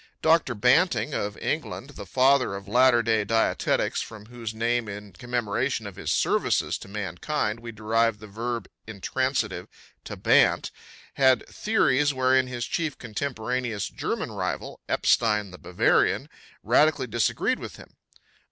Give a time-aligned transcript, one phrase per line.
[0.23, 5.85] Doctor Banting, of England, the father of latter day dietetics from whose name in commemoration
[5.85, 9.67] of his services to mankind we derive the verb intransitive
[10.05, 10.71] "to bant,"
[11.13, 16.29] had theories wherein his chief contemporaneous German rival, Epstein the Bavarian,
[16.63, 17.95] radically disagreed with him.